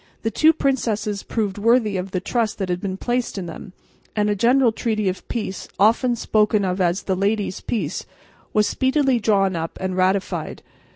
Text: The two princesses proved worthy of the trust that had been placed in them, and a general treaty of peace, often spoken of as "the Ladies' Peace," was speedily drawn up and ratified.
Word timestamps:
The 0.23 0.31
two 0.31 0.51
princesses 0.51 1.21
proved 1.21 1.59
worthy 1.59 1.95
of 1.95 2.09
the 2.09 2.19
trust 2.19 2.57
that 2.57 2.69
had 2.69 2.81
been 2.81 2.97
placed 2.97 3.37
in 3.37 3.45
them, 3.45 3.71
and 4.15 4.31
a 4.31 4.35
general 4.35 4.71
treaty 4.71 5.07
of 5.09 5.27
peace, 5.27 5.67
often 5.77 6.15
spoken 6.15 6.65
of 6.65 6.81
as 6.81 7.03
"the 7.03 7.15
Ladies' 7.15 7.61
Peace," 7.61 8.07
was 8.51 8.65
speedily 8.65 9.19
drawn 9.19 9.55
up 9.55 9.77
and 9.79 9.95
ratified. 9.95 10.63